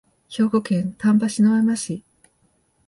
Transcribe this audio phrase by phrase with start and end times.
[0.29, 2.03] 兵庫県丹波篠山市